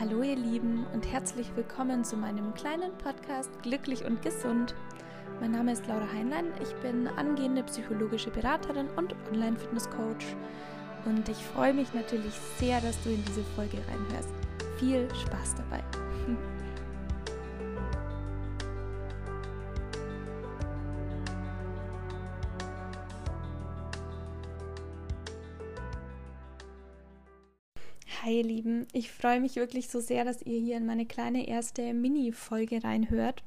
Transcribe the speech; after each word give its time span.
Hallo 0.00 0.22
ihr 0.22 0.36
Lieben 0.36 0.86
und 0.94 1.12
herzlich 1.12 1.54
willkommen 1.56 2.04
zu 2.04 2.16
meinem 2.16 2.54
kleinen 2.54 2.96
Podcast 2.96 3.50
Glücklich 3.62 4.02
und 4.02 4.22
Gesund. 4.22 4.74
Mein 5.42 5.50
Name 5.50 5.72
ist 5.72 5.86
Laura 5.88 6.10
Heinlein, 6.10 6.46
ich 6.62 6.74
bin 6.76 7.06
angehende 7.06 7.62
psychologische 7.64 8.30
Beraterin 8.30 8.88
und 8.96 9.14
Online-Fitness-Coach 9.30 10.24
und 11.04 11.28
ich 11.28 11.36
freue 11.36 11.74
mich 11.74 11.92
natürlich 11.92 12.32
sehr, 12.56 12.80
dass 12.80 12.98
du 13.02 13.10
in 13.10 13.22
diese 13.26 13.44
Folge 13.54 13.76
reinhörst. 13.76 14.30
Viel 14.78 15.06
Spaß 15.14 15.56
dabei! 15.56 15.84
Hi 28.22 28.36
ihr 28.36 28.44
Lieben, 28.44 28.86
ich 28.92 29.10
freue 29.10 29.40
mich 29.40 29.56
wirklich 29.56 29.88
so 29.88 29.98
sehr, 29.98 30.26
dass 30.26 30.42
ihr 30.42 30.60
hier 30.60 30.76
in 30.76 30.84
meine 30.84 31.06
kleine 31.06 31.48
erste 31.48 31.94
Mini-Folge 31.94 32.84
reinhört. 32.84 33.42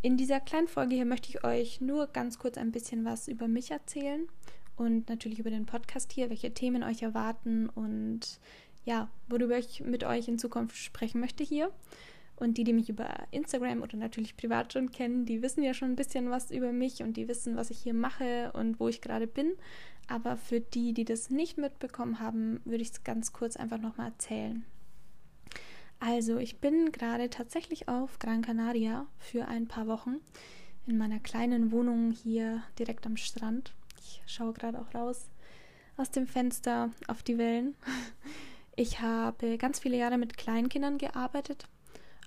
In 0.00 0.16
dieser 0.16 0.40
kleinen 0.40 0.66
Folge 0.66 0.96
hier 0.96 1.04
möchte 1.04 1.28
ich 1.28 1.44
euch 1.44 1.80
nur 1.80 2.08
ganz 2.08 2.40
kurz 2.40 2.58
ein 2.58 2.72
bisschen 2.72 3.04
was 3.04 3.28
über 3.28 3.46
mich 3.46 3.70
erzählen 3.70 4.26
und 4.74 5.08
natürlich 5.08 5.38
über 5.38 5.50
den 5.50 5.66
Podcast 5.66 6.10
hier, 6.10 6.30
welche 6.30 6.52
Themen 6.52 6.82
euch 6.82 7.02
erwarten 7.02 7.68
und 7.68 8.40
ja, 8.84 9.08
worüber 9.28 9.56
ich 9.56 9.82
mit 9.82 10.02
euch 10.02 10.26
in 10.26 10.40
Zukunft 10.40 10.76
sprechen 10.76 11.20
möchte 11.20 11.44
hier. 11.44 11.70
Und 12.42 12.58
die, 12.58 12.64
die 12.64 12.72
mich 12.72 12.88
über 12.88 13.08
Instagram 13.30 13.82
oder 13.82 13.96
natürlich 13.96 14.36
privat 14.36 14.72
schon 14.72 14.90
kennen, 14.90 15.26
die 15.26 15.42
wissen 15.42 15.62
ja 15.62 15.74
schon 15.74 15.90
ein 15.92 15.96
bisschen 15.96 16.28
was 16.28 16.50
über 16.50 16.72
mich 16.72 17.00
und 17.00 17.16
die 17.16 17.28
wissen, 17.28 17.54
was 17.54 17.70
ich 17.70 17.78
hier 17.78 17.94
mache 17.94 18.50
und 18.54 18.80
wo 18.80 18.88
ich 18.88 19.00
gerade 19.00 19.28
bin. 19.28 19.52
Aber 20.08 20.36
für 20.36 20.58
die, 20.58 20.92
die 20.92 21.04
das 21.04 21.30
nicht 21.30 21.56
mitbekommen 21.56 22.18
haben, 22.18 22.60
würde 22.64 22.82
ich 22.82 22.90
es 22.90 23.04
ganz 23.04 23.32
kurz 23.32 23.56
einfach 23.56 23.78
nochmal 23.78 24.08
erzählen. 24.08 24.64
Also, 26.00 26.38
ich 26.38 26.58
bin 26.58 26.90
gerade 26.90 27.30
tatsächlich 27.30 27.86
auf 27.86 28.18
Gran 28.18 28.42
Canaria 28.42 29.06
für 29.18 29.46
ein 29.46 29.68
paar 29.68 29.86
Wochen 29.86 30.16
in 30.88 30.98
meiner 30.98 31.20
kleinen 31.20 31.70
Wohnung 31.70 32.10
hier 32.10 32.64
direkt 32.76 33.06
am 33.06 33.16
Strand. 33.16 33.72
Ich 34.00 34.20
schaue 34.26 34.52
gerade 34.52 34.80
auch 34.80 34.92
raus 34.96 35.30
aus 35.96 36.10
dem 36.10 36.26
Fenster 36.26 36.90
auf 37.06 37.22
die 37.22 37.38
Wellen. 37.38 37.76
Ich 38.74 39.00
habe 39.00 39.58
ganz 39.58 39.80
viele 39.80 39.98
Jahre 39.98 40.16
mit 40.16 40.38
Kleinkindern 40.38 40.96
gearbeitet 40.96 41.66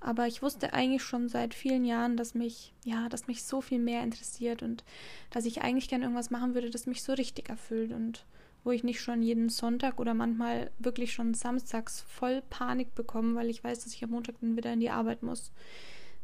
aber 0.01 0.27
ich 0.27 0.41
wusste 0.41 0.73
eigentlich 0.73 1.03
schon 1.03 1.29
seit 1.29 1.53
vielen 1.53 1.85
Jahren, 1.85 2.17
dass 2.17 2.35
mich, 2.35 2.73
ja, 2.83 3.09
dass 3.09 3.27
mich 3.27 3.43
so 3.43 3.61
viel 3.61 3.79
mehr 3.79 4.03
interessiert 4.03 4.61
und 4.61 4.83
dass 5.29 5.45
ich 5.45 5.61
eigentlich 5.61 5.89
gerne 5.89 6.05
irgendwas 6.05 6.29
machen 6.29 6.53
würde, 6.53 6.69
das 6.69 6.85
mich 6.85 7.03
so 7.03 7.13
richtig 7.13 7.49
erfüllt 7.49 7.91
und 7.91 8.25
wo 8.63 8.71
ich 8.71 8.83
nicht 8.83 8.99
schon 8.99 9.21
jeden 9.21 9.49
Sonntag 9.49 9.99
oder 9.99 10.13
manchmal 10.13 10.71
wirklich 10.79 11.13
schon 11.13 11.33
samstags 11.35 12.01
voll 12.01 12.41
Panik 12.49 12.95
bekomme, 12.95 13.35
weil 13.35 13.49
ich 13.49 13.63
weiß, 13.63 13.83
dass 13.83 13.93
ich 13.93 14.03
am 14.03 14.09
Montag 14.09 14.35
dann 14.41 14.57
wieder 14.57 14.73
in 14.73 14.79
die 14.79 14.89
Arbeit 14.89 15.21
muss. 15.21 15.51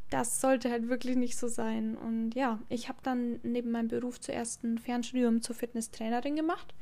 Das 0.10 0.42
sollte 0.42 0.70
halt 0.70 0.90
wirklich 0.90 1.16
nicht 1.16 1.38
so 1.38 1.48
sein. 1.48 1.96
Und 1.96 2.34
ja, 2.34 2.60
ich 2.68 2.90
habe 2.90 3.00
dann 3.04 3.40
neben 3.44 3.72
meinem 3.72 3.88
Beruf 3.88 4.20
zuerst 4.20 4.64
ein 4.64 4.80
Fernstudium 4.80 5.42
zur 5.42 5.56
Fitnesstrainerin 5.56 6.36
gemacht 6.36 6.74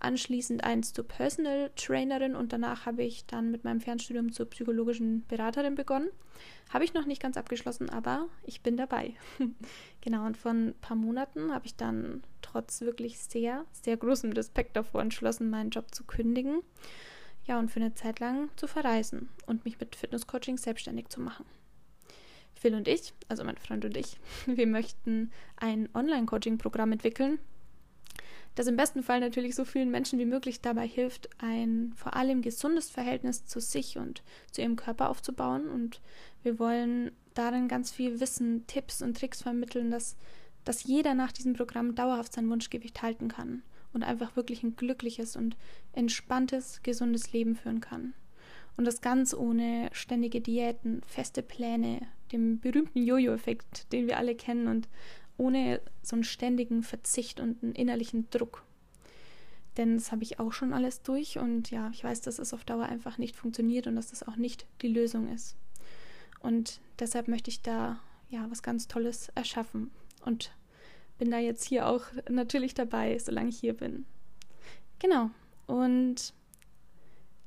anschließend 0.00 0.64
eins 0.64 0.92
zur 0.92 1.06
Personal 1.06 1.70
Trainerin 1.76 2.34
und 2.34 2.52
danach 2.52 2.86
habe 2.86 3.02
ich 3.02 3.26
dann 3.26 3.50
mit 3.50 3.64
meinem 3.64 3.80
Fernstudium 3.80 4.32
zur 4.32 4.46
psychologischen 4.46 5.26
Beraterin 5.26 5.74
begonnen. 5.74 6.10
Habe 6.70 6.84
ich 6.84 6.94
noch 6.94 7.06
nicht 7.06 7.22
ganz 7.22 7.36
abgeschlossen, 7.36 7.90
aber 7.90 8.28
ich 8.44 8.60
bin 8.60 8.76
dabei. 8.76 9.14
genau, 10.00 10.26
und 10.26 10.36
vor 10.36 10.52
ein 10.52 10.74
paar 10.80 10.96
Monaten 10.96 11.52
habe 11.52 11.66
ich 11.66 11.76
dann 11.76 12.22
trotz 12.42 12.80
wirklich 12.80 13.18
sehr, 13.18 13.64
sehr 13.72 13.96
großem 13.96 14.32
Respekt 14.32 14.76
davor 14.76 15.00
entschlossen, 15.00 15.50
meinen 15.50 15.70
Job 15.70 15.94
zu 15.94 16.04
kündigen. 16.04 16.60
Ja, 17.46 17.58
und 17.58 17.70
für 17.70 17.80
eine 17.80 17.94
Zeit 17.94 18.18
lang 18.18 18.50
zu 18.56 18.66
verreisen 18.66 19.28
und 19.46 19.64
mich 19.64 19.78
mit 19.78 19.94
Fitnesscoaching 19.94 20.58
selbstständig 20.58 21.08
zu 21.08 21.20
machen. 21.20 21.46
Phil 22.54 22.74
und 22.74 22.88
ich, 22.88 23.12
also 23.28 23.44
mein 23.44 23.58
Freund 23.58 23.84
und 23.84 23.96
ich, 23.96 24.18
wir 24.46 24.66
möchten 24.66 25.30
ein 25.56 25.88
Online-Coaching-Programm 25.94 26.92
entwickeln, 26.92 27.38
das 28.56 28.66
im 28.66 28.76
besten 28.76 29.02
Fall 29.02 29.20
natürlich 29.20 29.54
so 29.54 29.64
vielen 29.64 29.90
Menschen 29.90 30.18
wie 30.18 30.24
möglich 30.24 30.62
dabei 30.62 30.88
hilft, 30.88 31.28
ein 31.38 31.92
vor 31.94 32.16
allem 32.16 32.40
gesundes 32.40 32.90
Verhältnis 32.90 33.44
zu 33.44 33.60
sich 33.60 33.98
und 33.98 34.22
zu 34.50 34.62
ihrem 34.62 34.76
Körper 34.76 35.10
aufzubauen. 35.10 35.68
Und 35.68 36.00
wir 36.42 36.58
wollen 36.58 37.10
darin 37.34 37.68
ganz 37.68 37.92
viel 37.92 38.18
Wissen, 38.18 38.66
Tipps 38.66 39.02
und 39.02 39.18
Tricks 39.18 39.42
vermitteln, 39.42 39.90
dass, 39.90 40.16
dass 40.64 40.84
jeder 40.84 41.12
nach 41.12 41.32
diesem 41.32 41.52
Programm 41.52 41.94
dauerhaft 41.94 42.32
sein 42.32 42.48
Wunschgewicht 42.48 43.02
halten 43.02 43.28
kann 43.28 43.62
und 43.92 44.02
einfach 44.02 44.36
wirklich 44.36 44.62
ein 44.62 44.74
glückliches 44.74 45.36
und 45.36 45.56
entspanntes, 45.92 46.80
gesundes 46.82 47.32
Leben 47.32 47.56
führen 47.56 47.82
kann. 47.82 48.14
Und 48.78 48.86
das 48.86 49.02
ganz 49.02 49.34
ohne 49.34 49.90
ständige 49.92 50.40
Diäten, 50.40 51.02
feste 51.06 51.42
Pläne, 51.42 52.00
dem 52.32 52.58
berühmten 52.60 53.02
Jojo-Effekt, 53.02 53.92
den 53.92 54.06
wir 54.06 54.16
alle 54.16 54.34
kennen 54.34 54.66
und 54.66 54.88
ohne 55.36 55.80
so 56.02 56.16
einen 56.16 56.24
ständigen 56.24 56.82
Verzicht 56.82 57.40
und 57.40 57.62
einen 57.62 57.74
innerlichen 57.74 58.28
Druck. 58.30 58.64
Denn 59.76 59.94
das 59.94 60.10
habe 60.10 60.22
ich 60.22 60.40
auch 60.40 60.52
schon 60.52 60.72
alles 60.72 61.02
durch 61.02 61.38
und 61.38 61.70
ja, 61.70 61.90
ich 61.92 62.02
weiß, 62.02 62.22
dass 62.22 62.38
es 62.38 62.54
auf 62.54 62.64
Dauer 62.64 62.84
einfach 62.84 63.18
nicht 63.18 63.36
funktioniert 63.36 63.86
und 63.86 63.96
dass 63.96 64.08
das 64.08 64.26
auch 64.26 64.36
nicht 64.36 64.66
die 64.80 64.88
Lösung 64.88 65.32
ist. 65.32 65.56
Und 66.40 66.80
deshalb 66.98 67.28
möchte 67.28 67.50
ich 67.50 67.62
da 67.62 67.98
ja 68.30 68.46
was 68.50 68.62
ganz 68.62 68.88
Tolles 68.88 69.30
erschaffen 69.34 69.90
und 70.24 70.52
bin 71.18 71.30
da 71.30 71.38
jetzt 71.38 71.64
hier 71.64 71.86
auch 71.86 72.04
natürlich 72.28 72.74
dabei, 72.74 73.18
solange 73.18 73.50
ich 73.50 73.58
hier 73.58 73.74
bin. 73.74 74.06
Genau. 74.98 75.30
Und 75.66 76.32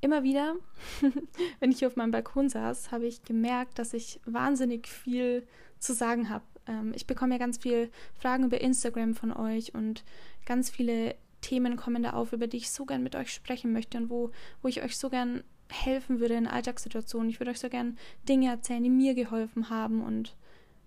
immer 0.01 0.23
wieder, 0.23 0.55
wenn 1.59 1.71
ich 1.71 1.79
hier 1.79 1.87
auf 1.87 1.95
meinem 1.95 2.11
Balkon 2.11 2.49
saß, 2.49 2.91
habe 2.91 3.05
ich 3.05 3.23
gemerkt, 3.23 3.79
dass 3.79 3.93
ich 3.93 4.19
wahnsinnig 4.25 4.87
viel 4.87 5.47
zu 5.79 5.93
sagen 5.93 6.29
habe. 6.29 6.45
Ähm, 6.69 6.93
ich 6.95 7.07
bekomme 7.07 7.33
ja 7.33 7.39
ganz 7.39 7.57
viele 7.57 7.89
Fragen 8.13 8.45
über 8.45 8.61
Instagram 8.61 9.15
von 9.15 9.33
euch 9.33 9.73
und 9.73 10.03
ganz 10.45 10.69
viele 10.69 11.15
Themen 11.41 11.75
kommen 11.75 12.03
da 12.03 12.11
auf, 12.11 12.31
über 12.31 12.47
die 12.47 12.57
ich 12.57 12.69
so 12.69 12.85
gern 12.85 13.03
mit 13.03 13.15
euch 13.15 13.33
sprechen 13.33 13.73
möchte 13.73 13.97
und 13.97 14.09
wo, 14.09 14.31
wo 14.61 14.67
ich 14.67 14.83
euch 14.83 14.97
so 14.97 15.09
gern 15.09 15.43
helfen 15.69 16.19
würde 16.19 16.35
in 16.35 16.47
Alltagssituationen. 16.47 17.29
Ich 17.29 17.39
würde 17.39 17.51
euch 17.51 17.59
so 17.59 17.69
gern 17.69 17.97
Dinge 18.27 18.49
erzählen, 18.49 18.83
die 18.83 18.89
mir 18.89 19.15
geholfen 19.15 19.69
haben 19.69 20.01
und 20.01 20.35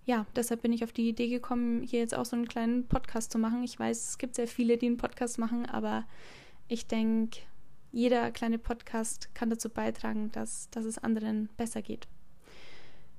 ja, 0.05 0.27
deshalb 0.35 0.63
bin 0.63 0.73
ich 0.73 0.83
auf 0.83 0.93
die 0.93 1.09
Idee 1.09 1.29
gekommen, 1.29 1.83
hier 1.83 2.01
jetzt 2.01 2.17
auch 2.17 2.25
so 2.25 2.35
einen 2.35 2.49
kleinen 2.49 2.89
Podcast 2.89 3.31
zu 3.31 3.39
machen. 3.39 3.63
Ich 3.63 3.79
weiß, 3.79 4.11
es 4.11 4.19
gibt 4.19 4.35
sehr 4.35 4.49
viele, 4.49 4.77
die 4.77 4.87
einen 4.87 4.97
Podcast 4.97 5.39
machen, 5.39 5.65
aber 5.65 6.05
ich 6.67 6.89
denke, 6.89 7.39
jeder 7.93 8.33
kleine 8.33 8.59
Podcast 8.59 9.33
kann 9.33 9.49
dazu 9.49 9.69
beitragen, 9.69 10.33
dass, 10.33 10.69
dass 10.71 10.85
es 10.85 10.99
anderen 10.99 11.51
besser 11.57 11.83
geht. 11.83 12.09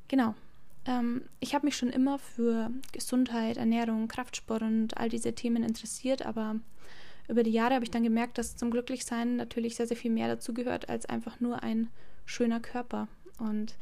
Genau, 0.10 0.36
ähm, 0.86 1.24
ich 1.40 1.56
habe 1.56 1.66
mich 1.66 1.78
schon 1.78 1.90
immer 1.90 2.20
für 2.20 2.72
Gesundheit, 2.92 3.58
Ernährung, 3.58 4.08
Kraftsport 4.08 4.62
und 4.62 4.98
all 4.98 5.10
diese 5.10 5.34
Themen 5.34 5.64
interessiert, 5.64 6.26
aber 6.26 6.58
über 7.28 7.44
die 7.44 7.52
Jahre 7.52 7.76
habe 7.76 7.86
ich 7.86 7.92
dann 7.92 8.04
gemerkt, 8.04 8.38
dass 8.38 8.56
zum 8.56 8.72
Glücklichsein 8.72 9.38
natürlich 9.38 9.76
sehr, 9.76 9.88
sehr 9.88 9.98
viel 9.98 10.12
mehr 10.12 10.28
dazu 10.28 10.54
gehört 10.54 10.90
als 10.90 11.06
einfach 11.06 11.40
nur 11.40 11.64
ein 11.64 11.90
schöner 12.26 12.60
Körper. 12.60 13.08
Und 13.40 13.76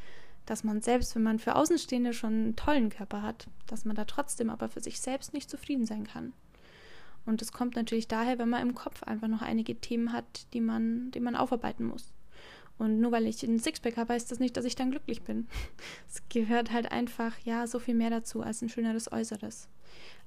dass 0.45 0.63
man 0.63 0.81
selbst, 0.81 1.15
wenn 1.15 1.23
man 1.23 1.39
für 1.39 1.55
Außenstehende 1.55 2.13
schon 2.13 2.33
einen 2.33 2.55
tollen 2.55 2.89
Körper 2.89 3.21
hat, 3.21 3.47
dass 3.67 3.85
man 3.85 3.95
da 3.95 4.05
trotzdem 4.05 4.49
aber 4.49 4.69
für 4.69 4.81
sich 4.81 4.99
selbst 4.99 5.33
nicht 5.33 5.49
zufrieden 5.49 5.85
sein 5.85 6.05
kann. 6.05 6.33
Und 7.25 7.41
das 7.41 7.51
kommt 7.51 7.75
natürlich 7.75 8.07
daher, 8.07 8.39
wenn 8.39 8.49
man 8.49 8.61
im 8.61 8.75
Kopf 8.75 9.03
einfach 9.03 9.27
noch 9.27 9.41
einige 9.41 9.75
Themen 9.75 10.11
hat, 10.11 10.47
die 10.53 10.61
man, 10.61 11.11
die 11.11 11.19
man 11.19 11.35
aufarbeiten 11.35 11.85
muss. 11.85 12.11
Und 12.81 12.99
nur 12.99 13.11
weil 13.11 13.27
ich 13.27 13.43
ein 13.43 13.59
Sixpack 13.59 13.95
habe, 13.95 14.13
heißt 14.13 14.31
das 14.31 14.39
nicht, 14.39 14.57
dass 14.57 14.65
ich 14.65 14.75
dann 14.75 14.89
glücklich 14.89 15.21
bin. 15.21 15.47
Es 16.09 16.23
gehört 16.29 16.71
halt 16.71 16.91
einfach, 16.91 17.37
ja, 17.45 17.67
so 17.67 17.77
viel 17.77 17.93
mehr 17.93 18.09
dazu 18.09 18.41
als 18.41 18.63
ein 18.63 18.69
schöneres 18.69 19.11
Äußeres. 19.11 19.69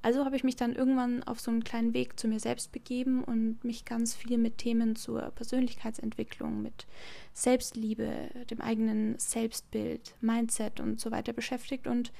Also 0.02 0.24
habe 0.24 0.36
ich 0.36 0.44
mich 0.44 0.54
dann 0.54 0.76
irgendwann 0.76 1.24
auf 1.24 1.40
so 1.40 1.50
einen 1.50 1.64
kleinen 1.64 1.94
Weg 1.94 2.16
zu 2.16 2.28
mir 2.28 2.38
selbst 2.38 2.70
begeben 2.70 3.24
und 3.24 3.64
mich 3.64 3.84
ganz 3.84 4.14
viel 4.14 4.38
mit 4.38 4.58
Themen 4.58 4.94
zur 4.94 5.32
Persönlichkeitsentwicklung, 5.32 6.62
mit 6.62 6.86
Selbstliebe, 7.32 8.30
dem 8.48 8.60
eigenen 8.60 9.18
Selbstbild, 9.18 10.14
Mindset 10.20 10.78
und 10.78 11.00
so 11.00 11.10
weiter 11.10 11.32
beschäftigt. 11.32 11.88
Und 11.88 12.12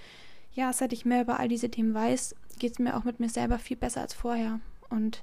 ja, 0.53 0.73
seit 0.73 0.93
ich 0.93 1.05
mehr 1.05 1.23
über 1.23 1.39
all 1.39 1.47
diese 1.47 1.71
Themen 1.71 1.95
weiß, 1.95 2.35
geht 2.59 2.73
es 2.73 2.79
mir 2.81 2.97
auch 2.97 3.05
mit 3.05 3.21
mir 3.21 3.29
selber 3.29 3.61
viel 3.61 3.77
besser 3.77 4.01
als 4.01 4.15
vorher. 4.15 4.59
Und 4.91 5.23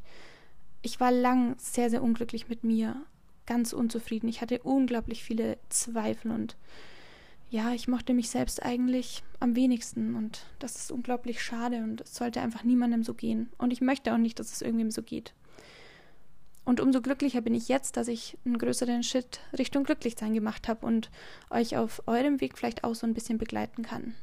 ich 0.81 1.02
war 1.02 1.12
lang 1.12 1.56
sehr, 1.58 1.90
sehr 1.90 2.02
unglücklich 2.02 2.48
mit 2.48 2.63
mir 2.63 2.96
ganz 3.51 3.74
unzufrieden. 3.74 4.30
Ich 4.30 4.39
hatte 4.39 4.62
unglaublich 4.63 5.25
viele 5.25 5.57
Zweifel 5.68 6.31
und 6.31 6.56
ja, 7.50 7.74
ich 7.74 7.89
mochte 7.89 8.13
mich 8.13 8.30
selbst 8.30 8.63
eigentlich 8.63 9.24
am 9.42 9.57
wenigsten 9.57 10.15
und 10.15 10.45
das 10.59 10.77
ist 10.77 10.89
unglaublich 10.89 11.44
schade 11.44 11.83
und 11.83 12.00
es 12.00 12.15
sollte 12.15 12.39
einfach 12.39 12.63
niemandem 12.63 13.03
so 13.03 13.13
gehen. 13.13 13.50
Und 13.57 13.74
ich 13.74 13.81
möchte 13.81 14.13
auch 14.13 14.18
nicht, 14.18 14.39
dass 14.39 14.53
es 14.53 14.62
irgendwem 14.62 14.89
so 14.89 15.03
geht. 15.03 15.33
Und 16.63 16.80
umso 16.80 17.01
glücklicher 17.01 17.42
bin 17.42 17.53
ich 17.53 17.68
jetzt, 17.68 17.98
dass 17.98 18.07
ich 18.07 18.38
einen 18.45 18.57
größeren 18.57 19.03
Schritt 19.03 19.42
Richtung 19.57 19.83
Glücklichsein 19.83 20.33
gemacht 20.33 20.69
habe 20.69 20.86
und 20.86 21.12
euch 21.50 21.75
auf 21.75 22.03
eurem 22.07 22.39
Weg 22.39 22.57
vielleicht 22.57 22.86
auch 22.86 22.95
so 22.95 23.06
ein 23.06 23.13
bisschen 23.13 23.38
begleiten 23.38 23.83
kann. 23.83 24.15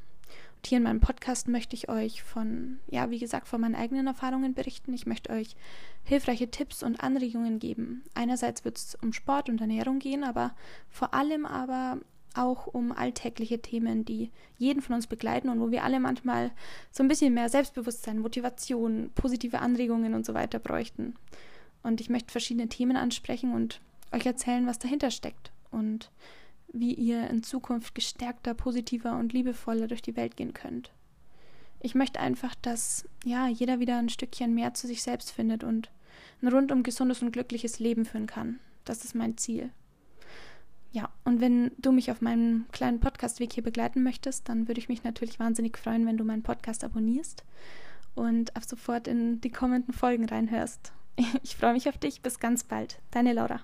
Und 0.59 0.67
hier 0.67 0.79
in 0.79 0.85
meinem 0.85 1.01
Podcast 1.01 1.47
möchte 1.47 1.77
ich 1.77 1.89
euch 1.89 2.25
von, 2.25 2.81
ja, 2.91 3.11
wie 3.11 3.21
gesagt, 3.21 3.47
von 3.47 3.61
meinen 3.61 3.77
eigenen 3.77 4.09
Erfahrungen 4.09 4.55
berichten. 4.55 4.93
Ich 4.93 5.07
möchte 5.07 5.31
euch 5.31 5.55
hilfreiche 6.03 6.51
Tipps 6.51 6.83
und 6.83 7.01
Anregungen 7.01 7.61
geben. 7.61 8.03
Einerseits 8.15 8.65
wird 8.65 8.77
es 8.77 8.99
um 9.01 9.13
Sport 9.13 9.49
und 9.49 9.61
Ernährung 9.61 10.01
gehen, 10.01 10.25
aber 10.25 10.55
vor 10.91 11.15
allem 11.15 11.47
aber 11.47 11.99
auch 12.35 12.67
um 12.67 12.91
alltägliche 12.91 13.61
Themen, 13.61 14.05
die 14.05 14.33
jeden 14.57 14.83
von 14.83 14.97
uns 14.97 15.07
begleiten 15.07 15.49
und 15.49 15.61
wo 15.61 15.71
wir 15.71 15.85
alle 15.85 16.01
manchmal 16.01 16.51
so 16.91 17.05
ein 17.05 17.09
bisschen 17.09 17.35
mehr 17.35 17.49
Selbstbewusstsein, 17.49 18.19
Motivation, 18.19 19.11
positive 19.15 19.61
Anregungen 19.61 20.13
und 20.13 20.27
so 20.27 20.35
weiter 20.35 20.59
bräuchten. 20.59 21.15
Und 21.85 22.01
ich 22.01 22.11
möchte 22.11 22.33
verschiedene 22.33 22.69
Themen 22.69 22.97
ansprechen 22.97 23.55
und 23.55 23.81
euch 24.11 24.27
erzählen, 24.27 24.67
was 24.67 24.81
dahinter 24.81 25.13
steckt 25.13 25.53
und 25.71 26.11
wie 26.73 26.95
ihr 26.95 27.29
in 27.29 27.43
Zukunft 27.43 27.95
gestärkter, 27.95 28.55
positiver 28.55 29.17
und 29.17 29.33
liebevoller 29.33 29.87
durch 29.87 30.03
die 30.03 30.17
Welt 30.17 30.37
gehen 30.37 30.53
könnt. 30.53 30.93
Ich 31.81 31.95
möchte 31.95 32.21
einfach, 32.21 32.55
dass 32.57 33.05
ja 33.25 33.47
jeder 33.47 33.79
wieder 33.81 33.99
ein 33.99 34.09
Stückchen 34.09 34.55
mehr 34.55 34.75
zu 34.75 34.87
sich 34.87 35.03
selbst 35.03 35.31
findet 35.31 35.65
und 35.65 35.91
ein 36.43 36.49
rundum 36.49 36.83
gesundes 36.83 37.23
und 37.23 37.33
glückliches 37.33 37.79
Leben 37.79 38.05
führen 38.05 38.27
kann. 38.27 38.59
Das 38.85 39.05
ist 39.05 39.15
mein 39.15 39.37
Ziel. 39.37 39.71
Ja, 40.91 41.11
und 41.25 41.41
wenn 41.41 41.71
du 41.79 41.93
mich 41.93 42.11
auf 42.11 42.21
meinem 42.21 42.67
kleinen 42.73 43.01
Podcastweg 43.01 43.53
hier 43.53 43.63
begleiten 43.63 44.03
möchtest, 44.03 44.49
dann 44.49 44.69
würde 44.69 44.81
ich 44.81 44.89
mich 44.89 45.05
natürlich 45.05 45.39
wahnsinnig 45.39 45.77
freuen, 45.77 46.07
wenn 46.07 46.17
du 46.17 46.25
meinen 46.25 46.43
Podcast 46.43 46.83
abonnierst 46.83 47.45
und 48.15 48.57
ab 48.57 48.65
sofort 48.65 49.07
in 49.07 49.41
die 49.41 49.51
kommenden 49.51 49.95
Folgen 49.95 50.27
reinhörst. 50.27 50.93
Ich 51.43 51.57
freue 51.57 51.73
mich 51.73 51.89
auf 51.89 51.99
dich. 51.99 52.23
Bis 52.23 52.39
ganz 52.39 52.63
bald. 52.63 53.01
Deine 53.11 53.33
Laura. 53.33 53.61